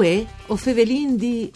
Uè, 0.00 0.24
o 0.46 0.56
fevelin 0.56 1.14
di... 1.16 1.52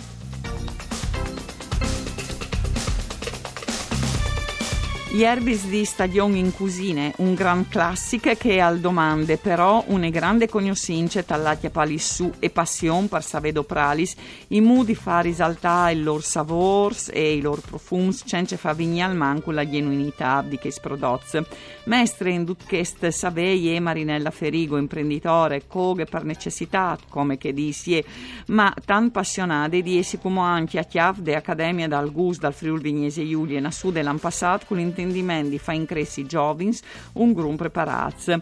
Gli 5.15 5.23
Erbis 5.23 5.69
di 5.69 5.85
Stadion 5.85 6.35
in 6.35 6.53
Cusine, 6.53 7.13
un 7.19 7.35
gran 7.35 7.69
classico 7.69 8.35
che 8.35 8.61
al 8.61 8.81
domande, 8.81 9.37
però 9.37 9.85
una 9.87 10.09
grande 10.09 10.49
cognoscenza 10.49 11.23
tallati 11.23 11.67
a 11.67 11.71
palissu 11.71 12.33
e 12.41 12.51
passione 12.51 13.07
per 13.07 13.23
savedo 13.23 13.63
pralis, 13.63 14.17
in 14.49 14.65
modi 14.65 14.97
fa 14.97 15.21
risaltare 15.21 15.93
il 15.93 16.03
loro 16.03 16.19
savors 16.19 17.11
e 17.15 17.35
i 17.35 17.41
loro 17.41 17.63
profums, 17.65 18.25
senza 18.27 18.57
fa 18.57 18.73
vigna 18.73 19.07
al 19.07 19.15
manco 19.15 19.53
la 19.53 19.65
genuinità 19.71 20.45
di 20.45 20.59
che 20.59 20.73
sprodoz. 20.73 21.41
Mestre 21.85 22.31
in 22.33 22.43
dutkest 22.43 23.07
savei 23.07 23.73
e 23.73 23.79
Marinella 23.79 24.33
Ferigo, 24.33 24.79
imprenditore, 24.79 25.69
coghe 25.69 26.07
per 26.07 26.25
necessità, 26.25 26.99
come 27.09 27.39
che 27.39 27.53
disie, 27.53 28.05
ma 28.49 28.75
tan 28.85 29.13
passionate 29.13 29.81
di 29.81 29.97
essi 29.97 30.19
come 30.19 30.41
anche 30.41 30.81
a 30.81 30.83
chiave 30.83 31.23
de 31.23 31.37
Accademia 31.37 31.87
dal 31.87 32.11
Gus, 32.11 32.39
dal 32.39 32.53
Friul 32.53 32.81
Vignese 32.81 33.25
Giulia, 33.25 33.59
in 33.59 33.67
Assude 33.67 34.03
l'an 34.03 34.19
passato 34.19 34.65
con 34.67 34.79
l'intento 34.79 35.03
di 35.13 35.59
fa 35.59 35.73
incressi 35.73 36.27
giovins 36.27 36.81
un 37.15 37.33
grum 37.33 37.57
preparaz. 37.57 38.39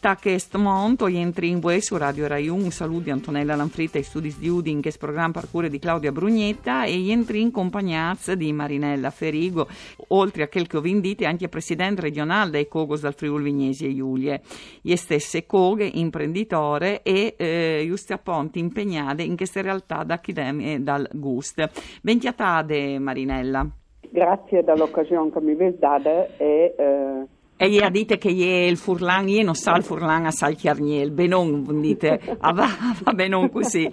Tac 0.00 0.26
est 0.26 0.54
monto, 0.54 1.08
entri 1.08 1.48
in 1.48 1.58
voi 1.58 1.80
su 1.80 1.96
Radio 1.96 2.28
Rai 2.28 2.46
1, 2.46 2.62
un 2.62 2.70
saluto 2.70 3.04
di 3.04 3.10
Antonella 3.10 3.56
Lanfritta 3.56 3.98
e 3.98 4.04
studi 4.04 4.32
di 4.38 4.48
Udin, 4.48 4.80
che 4.80 4.92
programma 4.96 5.32
per 5.32 5.50
cure 5.50 5.68
di 5.68 5.80
Claudia 5.80 6.12
Brugnetta, 6.12 6.84
e 6.84 7.10
entri 7.10 7.40
in 7.40 7.50
compagnazza 7.50 8.36
di 8.36 8.52
Marinella 8.52 9.10
Ferigo, 9.10 9.66
oltre 10.08 10.44
a 10.44 10.48
quel 10.48 10.68
che 10.68 10.76
ho 10.76 10.80
vendito, 10.80 11.26
anche 11.26 11.48
presidente 11.48 12.02
regionale 12.02 12.50
dei 12.50 12.68
Cogos 12.68 13.00
dal 13.00 13.14
Friuli 13.14 13.42
Vignesi 13.42 13.86
e 13.86 13.94
Giulie. 13.96 14.40
Ie 14.82 14.96
stesse 14.96 15.46
Coghe, 15.46 15.90
imprenditore 15.92 17.02
e 17.02 17.34
eh, 17.36 17.84
giusti 17.84 18.12
appunti 18.12 18.60
impegnate 18.60 19.24
in 19.24 19.34
queste 19.34 19.62
realtà 19.62 20.04
da 20.04 20.20
Chidem 20.20 20.76
dal 20.76 21.08
Gust. 21.12 21.68
Bentiatade 22.02 23.00
Marinella. 23.00 23.68
Grazie 24.10 24.64
dell'occasione 24.64 25.30
che 25.30 25.40
mi 25.40 25.52
avete 25.52 25.78
data 25.78 26.26
e... 26.36 26.74
Eh... 26.76 27.26
E 27.60 27.68
gli 27.68 27.84
dite 27.90 28.18
che 28.18 28.28
è 28.28 28.68
il 28.68 28.76
furlan, 28.76 29.28
io 29.28 29.42
non 29.42 29.56
so 29.56 29.74
il 29.74 29.82
furlan 29.82 30.26
a 30.26 30.30
Sal 30.30 30.54
Chiarniel, 30.54 31.10
benon, 31.10 31.80
dite, 31.80 32.36
ah, 32.38 32.52
va, 32.52 32.68
va 33.02 33.12
benon 33.12 33.50
così. 33.50 33.90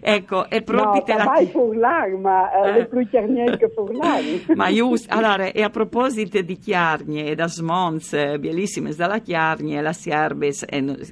Ecco, 0.00 0.48
e 0.48 0.62
proprio 0.62 1.00
no, 1.00 1.02
te 1.02 1.14
la... 1.14 1.38
il 1.40 1.48
furlan, 1.48 2.20
ma 2.20 2.48
eh, 2.52 2.68
eh. 2.68 2.76
è 2.82 2.86
più 2.86 3.08
Chiarniel 3.08 3.56
che 3.56 3.70
furlan. 3.74 4.42
ma 4.54 4.72
giusto, 4.72 5.12
allora, 5.12 5.50
e 5.50 5.62
a 5.62 5.68
proposito 5.68 6.40
di 6.42 6.58
Chiarnie 6.58 7.26
e 7.26 7.34
da 7.34 7.48
Smons, 7.48 8.12
bellissime 8.38 8.94
dalla 8.94 9.18
Chiarnie, 9.18 9.80
la 9.80 9.92
Sierbes, 9.92 10.64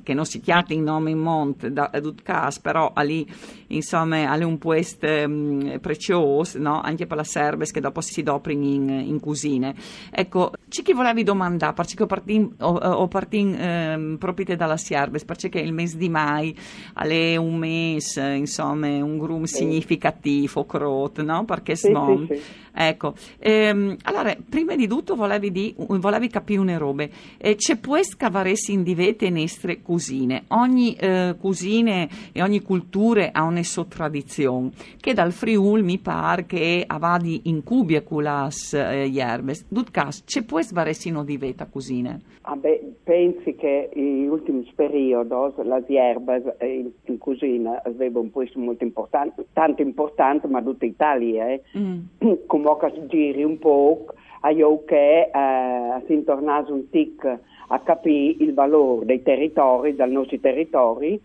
che 0.05 0.15
non 0.15 0.27
si 0.27 0.39
chiama 0.41 0.67
in 0.69 0.85
nome 0.85 1.11
in 1.11 1.19
Mont, 1.19 1.67
da 1.67 1.91
Dutcas, 2.01 2.61
però 2.61 2.93
lì, 2.99 3.27
insomma, 3.69 4.31
ha 4.31 4.47
un 4.47 4.59
puesto 4.59 5.09
um, 5.09 5.81
prezioso, 5.81 6.59
no? 6.61 6.81
Anche 6.81 7.07
per 7.07 7.17
la 7.17 7.25
Serbes, 7.25 7.73
che 7.73 7.81
dopo 7.81 8.01
si 8.01 8.23
doprin 8.23 8.63
in, 8.63 8.89
in 8.89 9.19
cucine. 9.19 9.75
Ecco, 10.11 10.53
ci 10.69 10.83
chi 10.83 10.93
volevi 10.93 11.23
domandare, 11.23 11.85
che 11.95 12.07
partim, 12.07 12.55
o, 12.61 12.75
o 12.75 13.09
partim 13.09 13.55
eh, 13.55 14.17
proprio 14.19 14.57
dalla 14.57 14.77
Sierbes, 14.77 15.25
perché 15.25 15.59
il 15.59 15.73
mese 15.73 15.97
di 15.97 16.09
mai 16.09 16.57
è 16.95 17.37
un 17.37 17.57
mese, 17.57 18.33
insomma, 18.33 18.89
un 18.89 19.19
grum 19.19 19.45
sì. 19.45 19.57
significativo, 19.57 20.65
crot, 20.65 21.23
no? 21.23 21.45
Perché 21.45 21.77
sì, 21.77 21.89
smon. 21.89 22.27
Sì. 22.29 22.41
Ecco, 22.79 23.15
ehm, 23.39 23.97
allora, 24.03 24.37
prima 24.47 24.77
di 24.77 24.87
tutto 24.87 25.15
volevi, 25.15 25.51
di, 25.51 25.75
volevi 25.77 26.29
capire 26.29 26.61
una 26.61 26.77
roba. 26.77 27.07
Eh, 27.39 27.55
c'è 27.55 27.77
può 27.77 27.99
scavaresi 28.03 28.73
in 28.73 28.83
divete 28.83 29.31
nostre 29.31 29.81
cusine. 29.81 30.45
Ogni 30.49 30.95
eh, 30.95 31.37
cusine 31.41 32.09
e 32.33 32.43
ogni 32.43 32.61
cultura 32.61 33.31
ha 33.33 33.45
una 33.45 33.63
sua 33.63 33.87
tradizione, 33.87 34.73
che 35.01 35.15
dal 35.15 35.33
Friul 35.33 35.83
mi 35.85 35.99
pare 35.99 36.45
che 36.45 36.85
avadi 36.87 37.43
in 37.45 37.63
cubie 37.63 38.03
culas 38.03 38.75
eh, 38.75 39.07
ierbes. 39.07 39.65
Dutcas, 39.69 40.25
c'è 40.27 40.43
può 40.43 40.59
svaresi 40.67 41.09
in 41.09 41.25
diveta 41.25 41.67
cusine? 41.67 42.21
Ah 42.43 42.57
beh, 42.57 42.95
pensi 43.03 43.55
che 43.55 43.91
in 43.95 44.29
ultimi 44.29 44.71
periodi 44.75 45.35
le 45.63 45.85
ierbes 45.87 46.43
in, 46.61 46.91
in 47.05 47.19
cucina 47.19 47.83
avevano 47.85 48.21
un 48.21 48.31
posto 48.31 48.59
molto 48.59 48.85
importante, 48.85 49.47
tanto 49.53 49.83
importante, 49.83 50.47
ma 50.47 50.63
tutta 50.63 50.85
Italia, 50.85 51.49
eh? 51.49 51.63
mm. 51.79 52.01
che 52.19 52.93
si 52.95 53.07
giri 53.07 53.45
un 53.45 53.59
po' 53.59 54.07
a 54.41 54.51
io 54.51 54.85
che 54.85 55.31
eh, 55.33 56.03
si 56.07 56.13
intornasse 56.13 56.71
un 56.71 56.89
tic 56.91 57.39
a 57.69 57.79
capire 57.81 58.45
il 58.45 58.55
valore 58.55 59.07
dei 59.07 59.23
territori, 59.23 59.95
dei 59.95 60.11
nostri 60.11 60.41
territori 60.41 61.21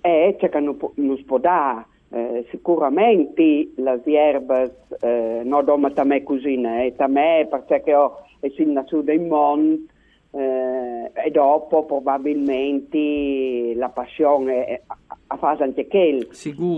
e 0.00 0.36
c'è 0.38 0.48
che 0.48 0.60
non, 0.60 0.76
può 1.24 1.38
dare 1.38 1.86
eh, 2.10 2.46
sicuramente 2.50 3.70
le 3.74 4.00
erbe 4.04 4.76
eh, 5.00 5.42
non 5.44 5.64
doma 5.64 5.90
a 5.94 6.04
me 6.04 6.22
così, 6.22 6.54
eh, 6.54 6.94
me 7.08 7.46
perché 7.50 7.94
ho 7.94 8.22
è 8.40 8.48
nato 8.64 9.02
in 9.10 9.26
mondo 9.26 9.82
eh, 10.30 11.10
e 11.12 11.30
dopo 11.30 11.84
probabilmente 11.84 13.74
la 13.74 13.88
passione 13.88 14.82
a 15.26 15.36
fare 15.36 15.64
anche 15.64 15.86
quel, 15.86 16.28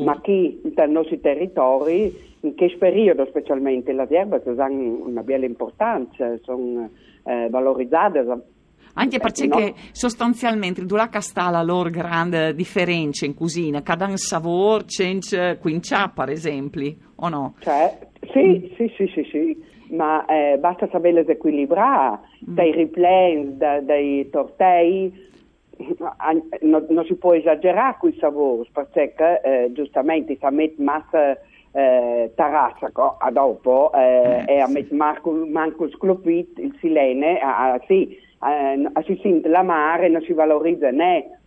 ma 0.05 0.21
chi 0.21 0.61
nei 0.63 0.91
nostri 0.91 1.21
territori 1.21 2.29
in 2.41 2.55
che 2.55 2.75
periodo 2.79 3.27
specialmente 3.27 3.93
le 3.93 4.07
erbe 4.09 4.43
hanno 4.57 5.05
una 5.05 5.23
bella 5.23 5.45
importanza, 5.45 6.37
sono 6.43 6.89
eh, 7.25 7.49
valorizzate. 7.51 8.25
Anche 9.00 9.19
perché 9.19 9.47
no? 9.47 9.75
sostanzialmente 9.93 10.84
la 10.84 11.21
sta 11.21 11.49
la 11.49 11.62
loro 11.62 11.88
grande 11.88 12.55
differenza 12.55 13.25
in 13.25 13.34
cucina, 13.34 13.83
cada 13.83 14.06
un 14.06 14.19
sapore 14.19 14.84
c'è 14.84 15.59
quincia 15.59 16.09
per 16.09 16.28
esempio, 16.28 16.94
o 17.16 17.28
no? 17.28 17.55
Cioè, 17.60 17.99
sì, 18.33 18.41
mm. 18.41 18.75
sì, 18.77 18.93
sì, 18.97 19.10
sì, 19.15 19.28
sì, 19.31 19.65
ma 19.94 20.25
eh, 20.27 20.59
basta 20.59 20.87
saperle 20.93 21.25
equilibrare, 21.27 22.21
mm. 22.49 22.55
dai 22.55 22.72
replay, 22.72 23.56
da, 23.56 23.81
dai 23.81 24.28
tortei, 24.31 25.28
non, 26.60 26.87
non, 26.91 27.05
si 27.06 27.15
può 27.15 27.33
esagerare 27.33 27.97
con 27.99 28.10
i 28.10 28.16
sapori, 28.21 28.69
perché 28.71 29.41
eh, 29.43 29.72
giustamente 29.72 30.37
si 30.39 30.47
mette 30.50 30.83
massa 30.83 31.39
eh, 31.73 32.33
Tarassaco 32.35 33.17
a 33.19 33.31
dopo 33.31 33.93
eh, 33.95 34.45
e 34.47 34.59
a 34.59 34.69
mettere 34.69 34.97
Marco, 34.97 35.31
Manco 35.33 35.89
Sclopit 35.89 36.59
il 36.59 36.77
Silene 36.81 37.39
a, 37.39 37.73
a, 37.73 37.81
sì, 37.87 38.19
a, 38.39 38.73
a 38.93 39.03
si 39.03 39.19
sente 39.23 39.49
la 39.49 39.63
mare 39.63 40.09
non 40.09 40.23
si 40.23 40.33
valorizza 40.33 40.91
né 40.91 41.39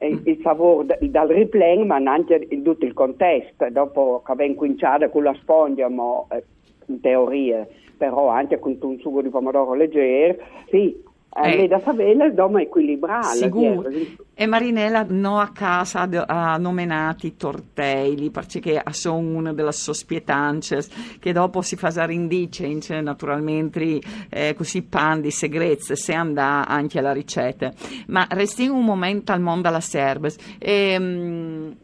il, 0.00 0.20
il 0.24 0.36
favore 0.38 0.98
dal 1.00 1.28
replay 1.28 1.84
ma 1.84 1.96
anche 1.96 2.46
in 2.50 2.62
tutto 2.62 2.84
il 2.84 2.92
contesto. 2.92 3.68
Dopo 3.70 4.22
che 4.24 4.32
abbiamo 4.32 4.54
cominciato 4.54 5.08
con 5.08 5.22
la 5.24 5.34
spongia 5.40 5.88
ma, 5.88 6.24
eh, 6.30 6.44
in 6.86 7.00
teoria 7.00 7.66
però 7.96 8.28
anche 8.28 8.58
con 8.58 8.76
un 8.80 8.98
sugo 8.98 9.22
di 9.22 9.30
pomodoro 9.30 9.74
leggero 9.74 10.36
sì 10.68 11.02
eh, 11.42 11.64
eh, 11.64 11.68
da 11.68 11.78
favela 11.78 12.26
dobbiamo 12.28 12.58
equilibrare. 12.58 13.36
Sicuro. 13.36 13.88
E 14.34 14.46
Marinella 14.46 15.04
no 15.08 15.38
a 15.38 15.50
casa 15.50 16.08
ha 16.26 16.56
nominati 16.56 17.36
tortelli 17.36 18.30
perché 18.30 18.82
sono 18.90 19.36
una 19.36 19.52
delle 19.52 19.72
sospietanze 19.72 20.84
che 21.18 21.32
dopo 21.32 21.62
si 21.62 21.76
fa 21.76 21.90
indice 22.10 23.00
naturalmente 23.00 24.00
eh, 24.28 24.54
così 24.54 24.82
pan 24.82 25.20
di 25.20 25.30
segrezze 25.30 25.96
se 25.96 26.14
andà 26.14 26.66
anche 26.66 26.98
alla 26.98 27.12
ricetta. 27.12 27.72
Ma 28.08 28.26
resti 28.30 28.66
un 28.66 28.84
momento 28.84 29.32
al 29.32 29.40
mondo 29.40 29.68
alla 29.68 29.80
serbes. 29.80 30.36
E, 30.58 30.96
um, 30.98 31.76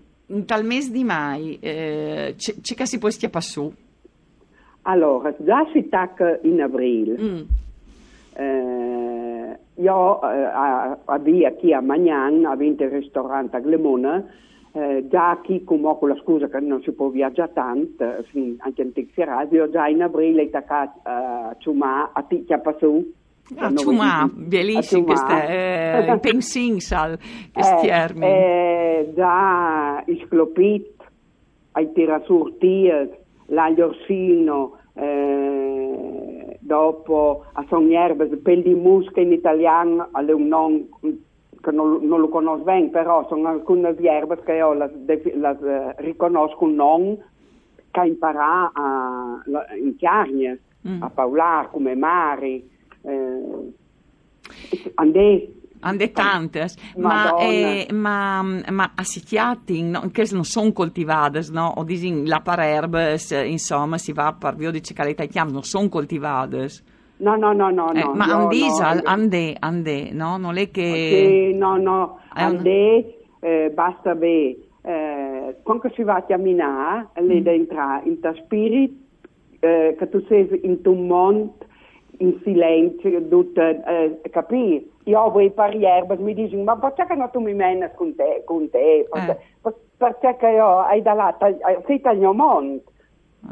tal 0.46 0.64
mese 0.64 0.90
di 0.90 1.04
mai 1.04 1.58
eh, 1.60 2.34
c'è 2.36 2.74
che 2.74 2.86
si 2.86 2.98
può 2.98 3.10
stia 3.10 3.30
su? 3.40 3.72
Allora, 4.82 5.34
già 5.38 5.66
si 5.72 5.88
tacca 5.88 6.38
in 6.42 6.60
aprile. 6.60 7.16
Mm. 7.20 7.40
Eh, 8.34 9.11
io 9.76 10.22
eh, 10.22 10.98
avvia 11.04 11.52
qui 11.54 11.72
a 11.72 11.80
Magnan, 11.80 12.44
a 12.44 12.56
20 12.56 12.86
ristorante 12.88 13.56
a 13.56 13.60
Glemona, 13.60 14.24
eh, 14.72 15.06
già 15.08 15.38
chi 15.42 15.64
come 15.64 15.96
con 15.98 16.08
la 16.08 16.16
scusa 16.16 16.48
che 16.48 16.60
non 16.60 16.80
si 16.82 16.92
può 16.92 17.08
viaggiare 17.08 17.52
tanto, 17.52 18.04
anche 18.04 18.82
in 18.82 18.92
Tixiradio, 18.92 19.70
già 19.70 19.86
in 19.86 20.02
aprile 20.02 20.44
attaccato 20.44 21.00
a 21.02 21.54
Ciumà, 21.58 22.10
a 22.12 22.22
Ticchia 22.22 22.58
Passù. 22.58 23.12
A 23.56 23.74
Ciumà, 23.74 24.30
bellissimo, 24.32 25.04
questo 25.04 25.30
è 25.30 26.08
eh, 26.08 26.18
pensingsal, 26.18 27.18
questi 27.52 27.86
termini. 27.86 28.26
Eh, 28.26 29.12
già 29.14 30.02
isclopit, 30.06 30.94
ai 31.72 31.92
tirasurtias, 31.92 33.08
l'aglio 33.46 33.88
orsino, 33.88 34.78
eh, 34.94 36.31
dopo 36.72 37.44
a 37.52 37.64
Sognerbes, 37.68 38.38
pel 38.40 38.62
di 38.62 38.74
musca 38.74 39.20
in 39.20 39.32
italiano 39.32 40.08
che 40.10 41.70
non, 41.70 41.98
non, 42.00 42.20
lo 42.20 42.28
conosco 42.28 42.64
bene, 42.64 42.88
però 42.88 43.26
sono 43.28 43.48
alcune 43.48 43.94
erbe 43.98 44.42
che 44.42 44.54
io 44.54 44.72
las, 44.72 44.90
las, 45.34 45.60
uh, 45.60 45.92
riconosco 45.96 46.66
nome 46.66 47.18
che 47.90 48.06
imparare 48.06 48.70
a, 48.72 49.42
in 49.78 49.96
chiarnie, 49.96 50.60
mm. 50.88 51.02
a 51.02 51.10
parlare 51.10 51.68
come 51.70 51.94
mari. 51.94 52.68
Eh, 53.02 53.72
andè 54.94 55.48
Ande 55.84 56.12
tantes, 56.12 56.76
ma, 56.96 57.34
eh, 57.34 57.88
ma, 57.92 58.40
ma 58.70 58.92
assicciati, 58.94 59.82
no? 59.82 60.08
che 60.12 60.28
non 60.30 60.44
sono 60.44 60.72
coltivate, 60.72 61.40
no? 61.50 61.72
O 61.76 61.82
disin 61.82 62.24
la 62.28 62.40
par 62.40 62.60
erbes, 62.60 63.32
insomma, 63.44 63.98
si 63.98 64.12
va 64.12 64.32
per 64.38 64.54
via 64.54 64.70
di 64.70 64.80
cicaletta 64.80 65.24
chiam, 65.24 65.50
non 65.50 65.64
sono 65.64 65.88
coltivate. 65.88 66.68
No, 67.16 67.34
no, 67.36 67.52
no, 67.52 67.70
no. 67.70 67.92
Eh, 67.92 68.04
no, 68.04 68.12
ma 68.14 68.26
io 68.26 68.36
andisa, 68.36 68.94
no. 68.94 69.00
ande, 69.04 69.56
ande, 69.58 70.10
no? 70.12 70.36
Non 70.36 70.56
è 70.56 70.70
che... 70.70 71.48
Sì, 71.52 71.56
no, 71.58 71.76
no, 71.76 72.18
un- 72.36 72.42
andè, 72.42 73.04
eh, 73.40 73.70
basta 73.74 74.14
be, 74.14 74.56
eh, 74.82 75.56
quando 75.64 75.90
si 75.94 76.02
va 76.04 76.14
a 76.16 76.22
camminare, 76.22 77.08
lì 77.22 77.40
Mm. 77.40 77.42
dentro, 77.42 78.00
in 78.04 78.20
ta 78.20 78.32
spirit, 78.44 78.92
eh, 79.58 79.96
che 79.98 80.08
tu 80.08 80.24
sei 80.28 80.48
in 80.62 80.78
un 80.84 81.06
mondo, 81.06 81.56
in 82.18 82.38
silenzio, 82.44 83.26
tutto, 83.28 83.60
eh, 83.60 84.20
capì? 84.30 84.90
Io 85.04 85.30
voi 85.30 85.50
per 85.50 85.74
erbe 85.74 86.16
mi 86.16 86.32
dicono, 86.34 86.62
ma 86.62 86.76
perché 86.76 87.14
non 87.14 87.30
tu 87.30 87.40
mi 87.40 87.54
menes 87.54 87.92
con 87.94 88.14
te, 88.14 88.42
con 88.44 88.70
te? 88.70 89.06
Perché, 89.10 89.38
per- 89.96 90.16
perché 90.20 90.48
io 90.48 90.78
hai 90.78 91.02
da 91.02 91.12
là, 91.12 91.34
ta- 91.36 91.52
sei 91.86 92.00
dal 92.00 92.16
mio 92.18 92.32
mondo. 92.32 92.82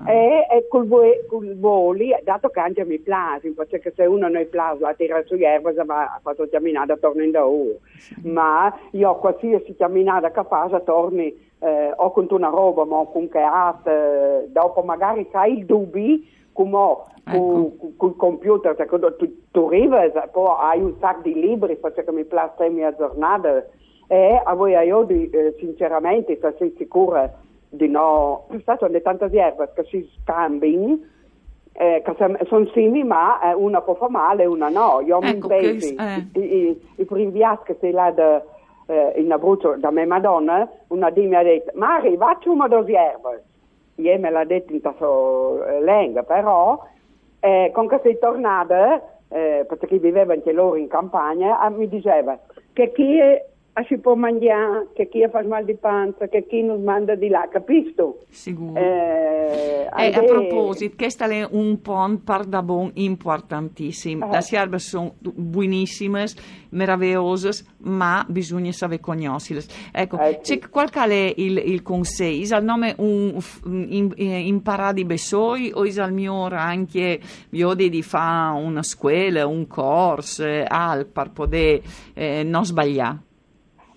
Ah. 0.04 0.12
E, 0.12 0.46
e 0.48 0.68
col, 0.68 0.86
col 1.28 1.58
voli, 1.58 2.14
dato 2.22 2.48
che 2.50 2.60
anche 2.60 2.84
mi 2.84 3.00
piace, 3.00 3.50
perché 3.50 3.92
se 3.96 4.04
uno 4.06 4.28
non 4.28 4.46
piace 4.48 4.78
la 4.78 4.94
tira 4.94 5.20
su 5.24 5.34
erba, 5.34 5.72
se 5.72 5.84
va 5.84 6.02
a 6.14 6.20
fare 6.22 6.48
camminata 6.48 6.96
torna 6.96 7.24
in 7.24 7.32
da 7.32 7.44
ora. 7.44 7.74
Ma 8.22 8.72
io 8.92 9.16
qualsiasi 9.16 9.74
camminata 9.74 10.30
che 10.30 10.44
faccio 10.44 10.80
torni 10.84 11.49
eh, 11.60 11.92
o 11.94 12.10
con 12.10 12.26
una 12.30 12.48
roba, 12.48 12.84
ma 12.84 13.04
con 13.04 13.28
che 13.28 13.38
altro, 13.38 13.92
eh, 13.92 14.48
dopo 14.48 14.82
magari 14.82 15.28
hai 15.32 15.58
il 15.58 15.66
dubbi, 15.66 16.28
come 16.52 16.76
ho 16.76 17.06
Ecco. 17.24 17.38
con 17.78 17.96
col 17.96 18.16
computer, 18.16 18.74
cioè, 18.74 18.86
tu, 19.16 19.46
tu 19.50 19.66
arrivi, 19.66 19.96
poi 20.32 20.54
hai 20.58 20.80
un 20.80 20.94
sacco 20.98 21.22
di 21.22 21.34
libri, 21.34 21.76
perché 21.76 22.04
mi 22.10 22.24
piace 22.24 22.54
la 22.58 22.68
mia 22.68 22.94
giornata. 22.96 23.64
E 24.08 24.40
a 24.42 24.54
voi 24.54 24.72
io 24.72 25.06
eh, 25.08 25.54
sinceramente, 25.58 26.38
se 26.40 26.54
sei 26.58 26.74
sicura 26.76 27.32
di 27.68 27.86
no, 27.88 28.46
sono 28.64 28.90
le 28.90 29.02
tante 29.02 29.30
erbe 29.30 29.70
che 29.74 29.84
si 29.84 30.10
scambiano, 30.20 30.98
eh, 31.72 32.02
sono 32.48 32.66
simili, 32.72 33.04
ma 33.04 33.40
eh, 33.50 33.54
una 33.54 33.80
può 33.82 33.94
fare 33.94 34.10
male 34.10 34.42
e 34.42 34.46
una 34.46 34.68
no. 34.68 35.00
Io 35.00 35.20
mi 35.20 35.28
Ecco, 35.28 35.46
pensi, 35.46 35.94
eh. 35.94 36.26
i, 36.32 36.40
i, 36.40 36.80
i 36.96 37.04
primi 37.04 37.30
viaggi 37.30 37.62
che 37.66 37.76
sei 37.78 37.92
là 37.92 38.10
da, 38.10 38.42
eh, 38.90 39.20
in 39.20 39.30
Abruzzo 39.30 39.76
da 39.76 39.92
mia 39.92 40.06
madonna, 40.06 40.68
una 40.88 41.10
di 41.10 41.26
mi 41.26 41.36
ha 41.36 41.42
detto, 41.42 41.70
Mari, 41.74 42.16
faccio 42.16 42.50
una 42.50 42.66
dose 42.66 42.92
erbe. 42.92 43.44
Io 43.96 44.18
me 44.18 44.30
l'ha 44.30 44.44
detto 44.44 44.72
in 44.72 44.80
tasso 44.80 45.64
eh, 45.64 45.84
lingua, 45.84 46.24
però, 46.24 46.82
eh, 47.38 47.70
con 47.72 47.86
che 47.86 48.00
sei 48.02 48.18
tornata, 48.18 49.00
eh, 49.28 49.64
perché 49.68 49.98
viveva 49.98 50.32
anche 50.32 50.52
loro 50.52 50.74
in 50.76 50.88
campagna, 50.88 51.60
ah, 51.60 51.70
mi 51.70 51.88
diceva 51.88 52.36
che 52.72 52.90
chi 52.92 53.18
ah, 53.72 53.84
si 53.88 53.98
può 53.98 54.14
mangiare, 54.14 54.88
che 54.94 55.08
chi 55.08 55.26
fa 55.30 55.42
mal 55.42 55.64
di 55.64 55.74
panza, 55.74 56.28
che 56.28 56.46
chi 56.46 56.62
non 56.62 56.82
manda 56.82 57.14
di 57.14 57.28
là, 57.28 57.48
capisco? 57.50 58.20
Sicuro. 58.28 58.80
Eh, 58.80 59.88
E 59.96 60.12
a 60.14 60.22
proposito, 60.22 60.94
questo 60.96 61.24
è 61.24 61.46
un 61.50 61.80
pont 61.80 62.22
par 62.22 62.44
da 62.44 62.62
bon 62.62 62.90
importantissimo. 62.94 64.26
Eh. 64.32 64.38
Le 64.38 64.58
erbe 64.58 64.78
sono 64.78 65.14
buonissime, 65.18 66.26
meravigliose, 66.70 67.64
ma 67.78 68.24
bisogna 68.28 68.72
sapere 68.72 69.00
conoscerle. 69.00 69.62
Ecco, 69.92 70.18
Eh, 70.18 70.40
sì. 70.42 70.58
c'è 70.58 70.68
qual 70.68 70.90
è 70.90 71.32
il, 71.36 71.58
il 71.58 71.82
consiglio? 71.82 72.54
Al 72.54 72.64
nome 72.64 72.94
un, 72.98 73.36
in, 73.64 74.12
imparare 74.16 74.94
di 74.94 75.04
besoi 75.04 75.72
o 75.74 75.84
is 75.84 75.98
al 75.98 76.12
mio 76.12 76.44
anche 76.50 77.20
io 77.50 77.74
di 77.74 78.02
fare 78.02 78.58
una 78.60 78.82
scuola, 78.82 79.46
un 79.46 79.66
corso, 79.66 80.44
eh, 80.44 80.64
al 80.66 81.06
per 81.06 81.30
poter 81.30 81.80
eh, 82.14 82.42
non 82.44 82.64
sbagliare? 82.64 83.28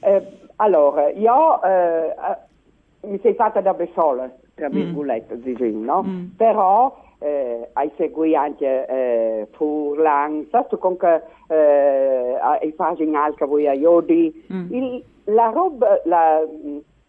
Eh, 0.04 0.28
allora, 0.58 1.10
io 1.10 1.62
eh, 1.64 2.08
eh, 2.10 3.08
mi 3.08 3.20
sei 3.22 3.34
fatta 3.34 3.62
da 3.62 3.76
sola, 3.94 4.30
tra 4.56 4.68
Mm. 4.70 4.72
virgolette, 4.72 5.40
diciamo, 5.40 5.84
no? 5.84 6.04
Mm. 6.04 6.26
Però 6.38 6.96
eh, 7.20 7.70
hai 7.74 7.90
seguito 7.96 8.38
anche 8.38 8.86
eh, 8.86 9.48
Furlan, 9.52 10.48
tu 10.68 10.78
comunque 10.78 11.24
eh, 11.48 12.38
hai 12.40 12.72
fatto 12.74 13.02
in 13.02 13.16
alca 13.16 13.46
voi 13.46 13.68
a 13.68 13.74
Iodi. 13.74 14.46
Mm. 14.52 14.74
Il, 14.74 15.04
la 15.26 15.50
roba, 15.54 16.02
la, 16.04 16.42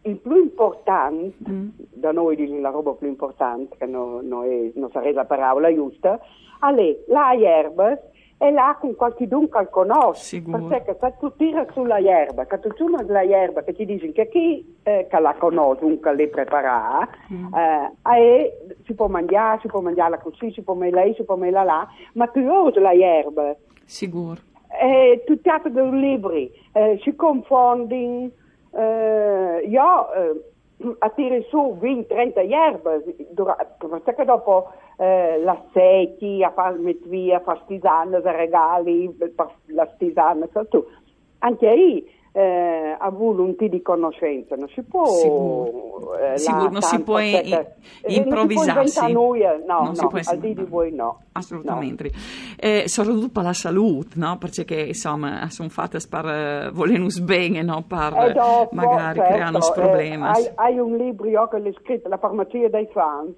il 0.03 0.17
più 0.17 0.37
importante, 0.37 1.35
Mm. 1.51 1.69
da 1.95 2.13
noi 2.13 2.37
dicono 2.37 2.61
la 2.61 2.71
roba 2.71 2.93
più 2.93 3.09
importante, 3.09 3.77
che 3.77 3.87
no- 3.87 4.21
noi- 4.23 4.73
non 4.77 4.91
sarebbe 4.91 5.15
la 5.17 5.25
parola 5.25 5.73
giusta, 5.75 6.21
è 6.61 6.97
la 7.09 7.35
erba 7.35 7.99
e 8.45 8.51
là 8.51 8.77
con 8.79 8.95
qualche 8.95 9.27
dunque 9.27 9.59
al 9.59 9.71
conosce. 9.71 10.37
Sicuro. 10.37 10.67
Perché 10.67 10.97
se 11.01 11.15
tu 11.19 11.35
tiri 11.37 11.67
sulla 11.73 11.99
erba, 11.99 12.45
che 12.45 12.61
tu 12.61 12.71
ciumas 12.73 13.07
la 13.07 13.23
erba, 13.23 13.63
che 13.63 13.73
ti 13.73 13.87
dicono 13.87 14.13
che 14.13 14.29
chi 14.29 14.77
eh, 14.83 15.07
che 15.09 15.21
la 15.21 15.35
conosce, 15.39 15.85
un 15.85 15.99
che 16.01 16.13
le 16.13 16.29
prepara, 16.29 17.09
eh, 17.29 18.19
e 18.19 18.59
si 18.85 18.95
può 18.95 19.09
mangiare, 19.09 19.61
si 19.61 19.69
può 19.69 19.81
mangiarla 19.81 20.19
così, 20.19 20.53
si 20.53 20.63
può 20.63 20.75
melare, 20.75 21.15
si 21.15 21.25
può 21.25 21.37
melare 21.37 21.67
là, 21.67 21.89
ma 22.15 22.27
tu 22.27 22.41
usi 22.41 22.79
la 22.81 22.93
erba. 22.93 23.57
Sicuro. 23.85 24.41
Eh, 24.81 25.23
tutti 25.25 25.49
gli 25.49 25.53
altri 25.53 26.01
libri 26.01 26.51
eh, 26.73 26.99
si 27.03 27.15
confondono. 27.15 28.31
Eh, 28.77 29.67
io 29.69 30.13
eh, 30.13 30.43
a 30.99 31.09
tirare 31.11 31.47
su 31.49 31.79
20-30 31.81 32.51
erbe, 32.51 33.05
perché 34.03 34.25
dopo 34.25 34.73
eh, 34.97 35.41
la 35.43 35.61
secchi, 35.73 36.43
a 36.43 36.51
fare 36.53 36.79
mettere 36.79 37.09
via, 37.11 37.37
a 37.39 37.41
fare 37.41 37.63
tisane, 37.67 38.17
a 38.17 38.31
regali, 38.31 39.09
per 39.11 39.33
la 39.67 39.87
tisana, 39.87 40.47
sai 40.53 40.69
tu. 40.69 40.85
Anche 41.39 41.75
lì 41.75 42.13
eh, 42.37 42.97
ha 42.99 43.05
avuto 43.05 43.43
un 43.43 43.55
po' 43.55 43.67
di 43.69 43.81
conoscenza, 43.83 44.57
non 44.57 44.69
si 44.69 44.83
può... 44.83 45.05
Sicuro. 45.07 46.17
eh, 46.19 46.37
Sicuro, 46.39 46.69
non 46.71 46.83
si 46.83 47.01
può 47.03 47.19
i- 47.21 47.33
eh, 47.35 47.41
non 47.43 47.65
si 48.03 48.07
può 48.07 48.23
improvvisarsi. 48.23 49.13
noi, 49.13 49.41
eh, 49.43 49.63
no, 49.67 49.83
Non 49.85 49.95
si 49.95 50.03
no, 50.03 50.09
può 50.09 50.19
al 50.25 50.39
di 50.39 50.55
di 50.55 50.65
voi 50.65 50.93
no. 50.93 51.21
Assolutamente. 51.33 52.11
Eh, 52.59 52.85
soprattutto 52.87 53.29
per 53.29 53.43
la 53.45 53.53
salute, 53.53 54.15
no? 54.19 54.37
Perché 54.39 54.75
insomma 54.81 55.49
sono 55.51 55.69
fatte 55.69 55.99
per 56.09 56.25
eh, 56.27 56.71
volernos 56.73 57.21
bene, 57.21 57.63
no? 57.63 57.85
Per 57.87 58.15
E 58.29 58.33
dopo, 58.33 58.69
magari 58.75 59.19
certo, 59.21 59.33
creare 59.33 59.57
eh, 59.59 59.73
problemi. 59.75 60.23
hai, 60.27 60.51
hai 60.57 60.79
un 60.79 60.97
libro 60.97 61.49
che 61.49 61.59
l'ho 61.59 61.73
scritto, 61.75 62.09
La 62.09 62.19
farmacia 62.19 62.69
dei 62.69 62.89
fans. 62.93 63.33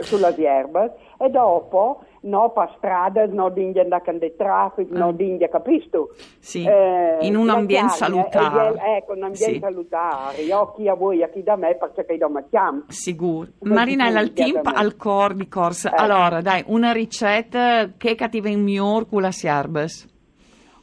Sulla 0.00 0.34
erbe, 0.36 0.94
e 1.18 1.28
dopo, 1.28 2.02
no 2.22 2.50
per 2.50 2.74
strada, 2.76 3.26
no 3.26 3.50
d'India 3.50 3.84
da 3.84 4.00
cande 4.00 4.34
traffico, 4.36 4.96
no 4.96 5.08
Ah. 5.08 5.12
d'India, 5.12 5.48
capisci? 5.48 5.90
Sì, 6.38 6.64
Eh, 6.64 7.18
in 7.22 7.36
un 7.36 7.48
ambiente 7.50 7.94
chiave, 7.96 8.12
salutare. 8.30 8.74
eh, 8.84 8.96
ecco, 8.96 9.12
un 9.12 9.22
ambiente 9.24 9.52
Sì. 9.54 9.58
salutare. 9.60 10.42
Io 10.42 10.72
chi 10.76 10.88
a 10.88 10.94
voi, 10.94 11.22
a 11.22 11.28
chi 11.28 11.42
da 11.42 11.56
me, 11.56 11.74
perché 11.76 12.12
io 12.14 12.28
mi 12.28 12.42
chiamo. 12.48 12.82
Sicuro. 12.88 13.48
Marinella, 13.60 14.20
il 14.20 14.32
tempo 14.32 14.70
al 14.72 14.96
cor 14.96 15.34
di 15.34 15.48
corsa. 15.48 15.90
Eh. 15.92 16.02
Allora, 16.02 16.40
dai, 16.40 16.62
una 16.66 16.92
ricetta 16.92 17.90
che 17.96 18.14
cattiva 18.14 18.48
in 18.48 18.62
miglior 18.62 19.08
con 19.08 19.22
la 19.22 19.30
serbes. 19.30 20.08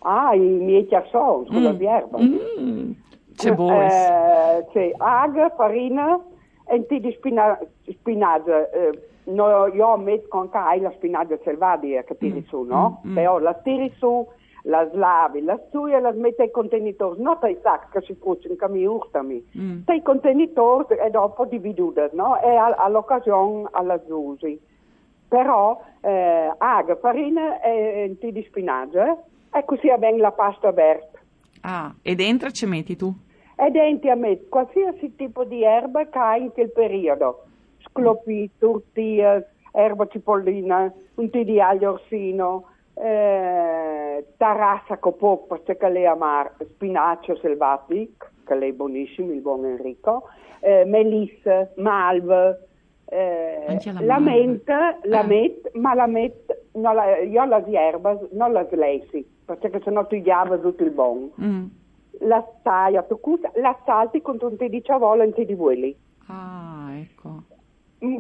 Ah, 0.02 0.34
i 0.34 0.40
miei 0.40 0.86
chiassoni 0.88 1.48
sulla 1.50 1.76
erba. 1.78 2.18
Mm, 2.22 2.92
c'è 3.36 3.54
buono. 3.54 3.82
Eh, 3.86 4.66
c'è 4.72 4.92
aga, 4.98 5.50
farina 5.58 6.18
e 6.66 6.76
un 6.76 6.86
po' 6.86 6.98
di 7.00 7.12
spina- 7.18 7.60
spinaggio. 7.94 8.72
Eh, 8.72 9.08
no, 9.26 9.68
io 9.68 9.98
metto 9.98 10.38
anche 10.38 10.58
hai 10.58 10.80
la 10.82 10.92
spinaggio 10.92 11.40
selvatica 11.44 12.04
che 12.04 12.18
tiri 12.18 12.44
su, 12.48 12.62
no? 12.64 13.02
mm, 13.06 13.12
mm. 13.12 13.16
Però 13.16 13.40
la 13.40 13.54
tiri 13.54 13.94
su, 13.98 14.28
la 14.64 14.88
slavi, 14.90 15.44
la 15.44 15.60
stui 15.68 15.94
e 15.94 16.00
la 16.00 16.12
metti 16.12 16.42
ai 16.42 16.52
contenitori, 16.52 17.22
non 17.22 17.38
ai 17.42 17.58
sacchi 17.62 17.88
che 17.92 18.06
si 18.06 18.18
cuociono, 18.18 18.56
che 18.56 18.70
mi 18.70 18.86
urtami. 18.86 19.46
Mm. 19.58 19.82
Ai 19.86 20.02
contenitori 20.02 20.96
e 20.98 21.10
dopo 21.10 21.46
dividuti, 21.46 22.02
no? 22.14 22.40
E 22.42 22.56
a- 22.56 22.76
all'occasione 22.78 23.68
alla 23.72 24.00
zusi. 24.06 24.60
Però 25.28 25.80
eh, 26.02 26.54
aga, 26.58 26.96
farina 26.96 27.62
e 27.62 28.18
un 28.20 28.32
di 28.32 28.44
spinaggio 28.48 29.00
eh, 29.00 29.18
e 29.60 29.66
così 29.66 29.90
avviene 29.90 30.18
la 30.18 30.32
pasta 30.32 30.72
verde. 30.72 31.20
Ah, 31.62 31.94
e 32.02 32.16
dentro 32.16 32.50
ci 32.52 32.66
metti 32.66 32.96
tu? 32.96 33.14
E 33.56 33.70
dentro 33.72 34.12
a 34.12 34.16
me 34.16 34.48
qualsiasi 34.48 35.16
tipo 35.16 35.44
di 35.44 35.64
erba 35.64 36.06
che 36.08 36.18
hai 36.18 36.44
in 36.44 36.52
quel 36.52 36.72
periodo. 36.72 37.44
Sclopi, 38.00 38.50
tortillas, 38.58 39.44
erba 39.72 40.08
cipollina, 40.08 40.92
un 41.16 41.30
tè 41.30 41.44
di 41.44 41.60
aglio 41.60 41.94
orsino, 41.94 42.66
eh, 42.94 44.26
tarassa 44.38 44.98
copò 44.98 45.38
perché 45.38 45.90
lei 45.90 46.06
ama 46.06 46.50
spinaccio 46.60 47.36
selvatico, 47.38 48.28
che 48.46 48.56
lei 48.56 48.74
buonissimo, 48.74 49.32
il 49.32 49.42
buon 49.42 49.66
Enrico, 49.66 50.24
eh, 50.62 50.84
melissa, 50.86 51.70
malve, 51.78 52.68
eh, 53.06 53.78
la 53.86 53.92
la 54.02 54.20
malva. 54.20 54.20
menta, 54.20 54.98
la 55.04 55.20
Ah. 55.20 55.24
met, 55.24 55.72
ma 55.76 55.94
la 55.94 56.08
met, 56.08 56.60
no, 56.74 56.94
la, 56.94 57.18
io 57.20 57.46
la 57.46 57.64
erba 57.66 58.18
non 58.32 58.52
la 58.52 58.66
slesi, 58.68 59.26
perché 59.46 59.80
sennò 59.84 60.06
ti 60.08 60.22
diava 60.22 60.58
tutto 60.58 60.84
il 60.84 60.92
buon 60.92 61.32
Mm. 61.42 61.66
la 62.22 62.46
toccuta, 63.04 63.50
la 63.56 63.78
salti 63.86 64.22
con 64.22 64.38
un 64.42 64.56
di 64.58 64.84
ciavola 64.84 65.24
e 65.24 65.28
un 65.28 65.46
di 65.46 65.56
quelli. 65.56 65.96
Ah, 66.28 66.90
ecco. 66.98 67.44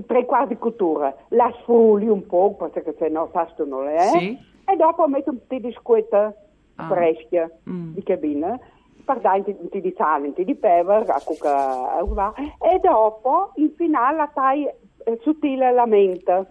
Tre 0.05 0.25
quarti 0.25 0.53
di 0.55 0.59
cottura, 0.59 1.15
la 1.29 1.49
sfrulli 1.61 2.07
un 2.09 2.25
po' 2.25 2.53
perché 2.55 2.93
se 2.99 3.07
no 3.07 3.29
tasto 3.31 3.63
non 3.65 3.87
è. 3.87 4.09
Sì. 4.17 4.37
E 4.65 4.75
dopo 4.75 5.07
metti 5.07 5.29
un 5.29 5.39
po' 5.47 5.57
di 5.57 5.71
scuetta 5.79 6.33
Ah. 6.75 6.87
fresche 6.87 7.59
Mm. 7.69 7.93
di 7.93 8.03
cabina, 8.03 8.57
per 9.03 9.19
dare 9.19 9.43
un 9.45 9.67
po' 9.69 9.79
di 9.79 9.93
sale, 9.97 10.27
un 10.27 10.33
po' 10.33 10.43
di 10.43 10.55
pepe, 10.55 10.93
a 11.11 11.21
cucca, 11.23 11.91
a 11.97 12.03
uva, 12.03 12.33
e 12.35 12.79
dopo 12.81 13.51
in 13.55 13.71
finale 13.75 14.15
la 14.17 14.29
tai 14.33 14.65
eh, 14.65 15.19
sottile 15.23 15.71
la 15.73 15.85
menta, 15.85 16.45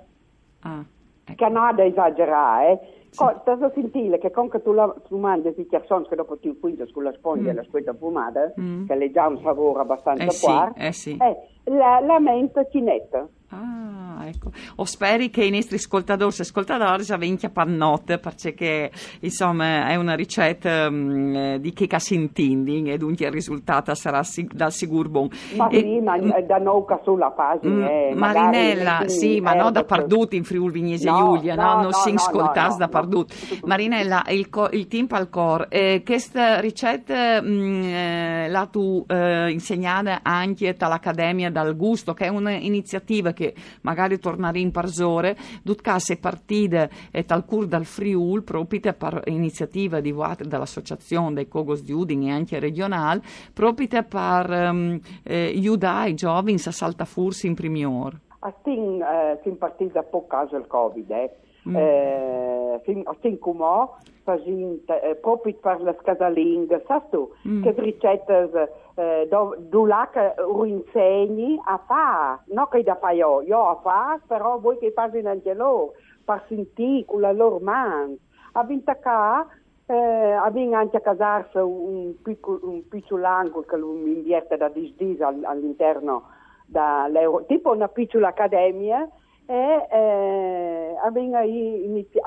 Ah, 0.60 0.84
ecco. 1.24 1.34
che 1.44 1.48
non 1.50 1.64
ha 1.64 1.72
da 1.72 1.84
esagerare, 1.84 2.72
eh. 2.72 2.97
Co- 3.16 3.40
Tanto 3.44 3.70
sentire 3.74 4.18
che 4.18 4.30
con 4.30 4.48
che 4.48 4.60
tu, 4.62 4.72
la, 4.72 4.94
tu 5.08 5.16
mangi 5.16 5.52
di 5.54 5.66
chiarsons 5.66 6.08
che 6.08 6.16
dopo 6.16 6.36
ti 6.38 6.48
infusi 6.48 6.76
con 6.92 7.02
la 7.04 7.12
spoglia 7.12 7.50
e 7.50 7.54
la 7.54 7.62
squetta 7.64 7.94
fumata, 7.94 8.52
Mm. 8.60 8.86
che 8.86 8.94
è 8.94 9.10
già 9.10 9.26
un 9.26 9.40
sapore 9.42 9.80
abbastanza 9.80 10.24
Eh 10.24 10.30
sì, 10.30 10.44
qua, 10.44 10.72
eh 10.76 10.92
sì. 10.92 11.16
la, 11.64 12.00
la 12.00 12.18
menta 12.20 12.64
cinetta. 12.66 13.28
Ah, 13.50 14.26
ecco. 14.26 14.50
O 14.76 14.84
speri 14.84 15.30
che 15.30 15.42
i 15.42 15.50
nostri 15.50 15.76
ascoltatori 15.76 16.34
e 16.38 16.42
ascoltatori 16.42 17.02
avvenga 17.10 17.48
pannotte, 17.48 18.18
perché 18.18 18.90
insomma 19.20 19.88
è 19.88 19.94
una 19.96 20.14
ricetta 20.14 20.90
mm, 20.90 21.34
eh, 21.34 21.60
di 21.60 21.72
che 21.72 21.88
si 21.98 22.14
intende 22.14 22.92
e 22.92 22.98
dunque 22.98 23.24
il 23.24 23.32
risultato 23.32 23.94
sarà 23.94 24.22
si- 24.22 24.46
da 24.52 24.68
sicuro 24.68 25.08
buon. 25.08 25.28
Ma 25.56 25.68
E- 25.68 25.80
sì, 25.80 25.98
ma 26.00 26.16
eh, 26.16 26.42
da 26.42 26.58
noi 26.58 26.84
sulla 27.02 27.30
pagina. 27.30 27.72
Mm, 27.74 27.82
eh, 27.84 28.12
Marinella, 28.14 28.98
metti 29.00 29.12
sì, 29.12 29.36
in 29.36 29.42
ma 29.44 29.54
no 29.54 29.70
da 29.70 29.82
Parduti 29.84 30.36
in 30.36 30.44
Friuli 30.44 30.72
Vignese 30.72 31.08
No, 31.08 31.16
Giulia, 31.16 31.54
no, 31.54 31.62
no, 31.62 31.72
non 31.74 31.82
no, 31.84 31.92
si 31.92 32.10
ascoltas 32.14 32.76
da. 32.76 32.88
Parduti. 32.88 33.60
Marinella, 33.64 34.24
il, 34.28 34.50
co- 34.50 34.68
il 34.72 34.88
team 34.88 35.06
al 35.10 35.30
cor, 35.30 35.66
eh, 35.70 36.02
questa 36.04 36.60
ricetta 36.60 37.40
mm, 37.40 37.82
eh, 37.82 38.48
la 38.50 38.66
tu 38.66 39.02
eh, 39.08 39.50
insegnata 39.50 40.20
anche 40.22 40.74
dall'Accademia 40.76 41.50
dal 41.50 41.74
Gusto, 41.76 42.12
che 42.12 42.26
è 42.26 42.28
un'iniziativa 42.28 43.32
che 43.38 43.54
magari 43.82 44.18
tornerà 44.18 44.58
in 44.58 44.72
parzore, 44.72 45.36
tutto 45.62 45.82
è 45.94 46.18
partita 46.18 46.88
e 47.12 47.24
tal 47.24 47.44
cur 47.44 47.66
dal 47.66 47.84
Friul, 47.84 48.42
proprio 48.42 48.80
per 48.92 49.22
iniziativa 49.26 50.00
di 50.00 50.10
dall'Associazione 50.48 51.34
dei 51.34 51.46
Cogos 51.46 51.84
di 51.84 51.92
Udine 51.92 52.26
e 52.26 52.30
anche 52.32 52.58
regionale, 52.58 53.22
proprio 53.54 53.86
per 54.02 54.50
ehm, 54.50 55.00
eh, 55.22 55.52
aiutare 55.54 56.10
i 56.10 56.14
giovani 56.14 56.54
a 56.54 56.72
saltafursi 56.72 57.46
in 57.46 57.54
primior. 57.54 58.18
Astin, 58.40 59.00
eh, 59.00 59.38
sin 59.44 59.56
partito 59.56 59.92
da 59.92 60.02
poco 60.02 60.26
caso 60.26 60.56
il 60.56 60.66
Covid, 60.66 61.10
eh. 61.10 61.36
Mm. 61.68 61.76
Eh, 61.76 62.80
astin 63.04 63.38
comò, 63.38 63.94
facint, 64.22 64.88
eh, 64.90 65.16
proprio 65.16 65.54
per 65.60 65.80
le 65.82 65.96
scasalinghe, 66.00 66.82
sai 66.86 67.00
tu, 67.10 67.30
Mm. 67.46 67.62
che 67.62 67.74
ricette 67.76 68.70
eh, 68.94 69.28
do, 69.28 69.84
là 69.84 70.08
che 70.12 70.34
lo 70.38 70.64
insegni 70.64 71.60
a 71.64 71.78
fare, 71.86 72.40
non 72.46 72.66
che 72.70 72.82
da 72.82 72.96
fare 72.96 73.16
io, 73.16 73.42
io 73.42 73.68
a 73.68 73.76
fare, 73.76 74.20
però 74.26 74.58
voi 74.58 74.78
che 74.78 74.90
fate 74.92 75.20
anche 75.26 75.54
loro, 75.54 75.92
per 76.24 76.44
sentire 76.48 77.04
con 77.04 77.20
la 77.20 77.32
loro 77.32 77.58
mano. 77.60 78.16
A 78.52 78.64
vinta 78.64 78.96
qua, 78.96 79.46
eh, 79.86 79.94
abbiamo 79.94 80.74
anche 80.74 80.96
a 80.96 81.00
casarsi 81.00 81.58
un, 81.58 82.14
piccolo, 82.22 82.58
un 82.62 82.88
piccolo 82.88 83.24
angolo 83.26 83.64
che 83.66 83.76
lo 83.76 83.94
invierte 83.94 84.56
da 84.56 84.68
disdis 84.68 85.20
all- 85.20 85.44
all'interno 85.44 86.24
dall'Euro, 86.66 87.44
tipo 87.46 87.70
una 87.70 87.88
piccola 87.88 88.28
accademia 88.28 89.08
e 89.50 89.86
eh, 89.90 90.96
abbiamo 91.02 91.40
inizi- 91.40 92.20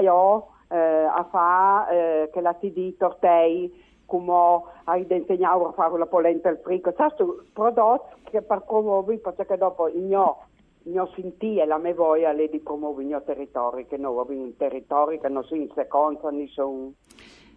io, 0.00 0.46
eh, 0.68 0.76
a 0.76 1.26
fare 1.28 2.22
eh, 2.22 2.30
che 2.30 2.40
la 2.40 2.54
TD 2.54 2.96
tortei 2.96 3.90
come 4.06 4.62
a 4.84 4.96
insegnare 4.96 5.64
a 5.64 5.72
fare 5.72 5.98
la 5.98 6.06
polenta 6.06 6.48
al 6.48 6.60
frigo. 6.62 6.92
Sai, 6.96 7.10
prodotti 7.52 8.30
che 8.30 8.42
per 8.42 8.60
promuovere, 8.60 9.18
perché 9.18 9.56
dopo 9.56 9.88
il 9.88 10.02
mio 10.02 11.10
sentire 11.14 11.62
e 11.62 11.66
la 11.66 11.78
mia 11.78 11.94
voglia 11.94 12.32
di 12.32 12.60
promuovere 12.60 13.02
il 13.02 13.08
mio 13.08 13.22
territorio, 13.22 13.84
che 13.86 13.96
noi 13.96 14.18
abbiamo 14.20 14.42
un 14.44 14.56
territorio 14.56 15.18
che 15.18 15.28
non 15.28 15.42
sono 15.42 15.62
in 15.62 15.70
seconda, 15.74 16.30
non 16.30 16.46
sono... 16.48 16.92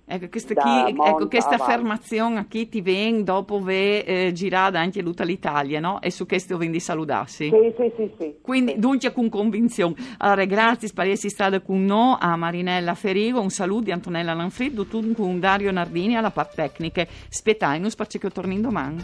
Ecco, 0.07 0.29
questa, 0.29 0.53
chi- 0.53 0.95
ecco, 1.03 1.27
questa 1.27 1.55
affermazione 1.55 2.37
a 2.37 2.45
chi 2.47 2.69
ti 2.69 2.81
viene 2.81 3.23
dopo 3.23 3.59
ve 3.59 3.99
eh, 4.01 4.31
girata 4.33 4.79
anche 4.79 5.01
tutta 5.01 5.23
l'Italia, 5.23 5.79
no? 5.79 5.99
E 5.99 6.11
su 6.11 6.27
questo 6.27 6.57
vendi 6.57 6.79
saludarsi. 6.79 7.49
Sì, 7.49 7.73
sì, 7.75 7.91
sì, 7.97 8.11
sì. 8.19 8.35
Quindi, 8.39 8.73
Sì. 8.73 8.79
dunque, 8.79 9.11
con 9.11 9.29
convinzione. 9.29 9.95
Allora, 10.19 10.45
grazie 10.45 10.91
per 10.93 11.07
essere 11.07 11.29
stata 11.29 11.59
con 11.59 11.83
noi 11.83 12.17
a 12.19 12.35
Marinella 12.35 12.93
Ferigo. 12.93 13.41
Un 13.41 13.49
saluto 13.49 13.85
di 13.85 13.91
Antonella 13.91 14.35
Lanfrid, 14.35 14.75
tutto 14.75 15.01
con 15.15 15.39
Dario 15.39 15.71
Nardini 15.71 16.15
alla 16.15 16.29
parte 16.29 16.53
tecnica. 16.55 17.05
Spettai, 17.27 17.79
non 17.79 17.89
spacci 17.89 18.19
che 18.19 18.29
torni 18.29 18.61
domani. 18.61 19.03